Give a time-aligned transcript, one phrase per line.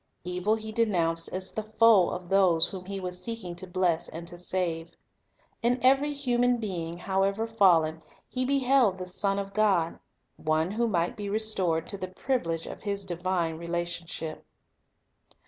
[0.23, 4.27] Evil He denounced as the foe of those whom He was seeking to bless and
[4.29, 4.89] to save.
[5.61, 9.99] In every human being, however fallen, He beheld a son of God,
[10.37, 14.43] one who might be restored to the privilege of his divine relationship.